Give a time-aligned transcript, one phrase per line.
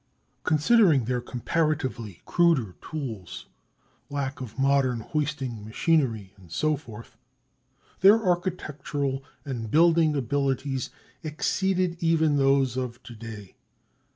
[0.43, 3.45] Considering their comparatively cruder tools,
[4.09, 7.17] lack of modern hoisting machinery, and so forth,
[7.99, 10.89] their architectural and building abilities
[11.23, 13.55] exceeded even those of to day.